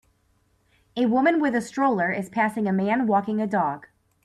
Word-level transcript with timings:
A 0.97 1.05
woman 1.05 1.39
with 1.39 1.53
a 1.53 1.61
stroller 1.61 2.11
is 2.11 2.27
passing 2.27 2.65
a 2.65 2.73
man 2.73 3.05
walking 3.05 3.39
a 3.39 3.45
dog. 3.45 3.85